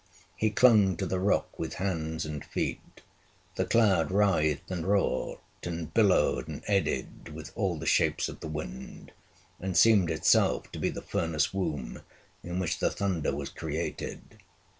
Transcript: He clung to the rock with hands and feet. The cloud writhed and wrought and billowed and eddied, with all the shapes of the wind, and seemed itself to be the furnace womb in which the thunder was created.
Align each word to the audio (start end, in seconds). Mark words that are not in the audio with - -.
He 0.35 0.49
clung 0.49 0.97
to 0.97 1.05
the 1.05 1.19
rock 1.19 1.59
with 1.59 1.75
hands 1.75 2.25
and 2.25 2.43
feet. 2.43 3.01
The 3.53 3.65
cloud 3.67 4.09
writhed 4.11 4.71
and 4.71 4.83
wrought 4.87 5.43
and 5.61 5.93
billowed 5.93 6.47
and 6.47 6.63
eddied, 6.65 7.29
with 7.29 7.51
all 7.53 7.77
the 7.77 7.85
shapes 7.85 8.27
of 8.27 8.39
the 8.39 8.47
wind, 8.47 9.11
and 9.59 9.77
seemed 9.77 10.09
itself 10.09 10.71
to 10.71 10.79
be 10.79 10.89
the 10.89 11.03
furnace 11.03 11.53
womb 11.53 12.01
in 12.43 12.57
which 12.57 12.79
the 12.79 12.89
thunder 12.89 13.35
was 13.35 13.49
created. 13.49 14.39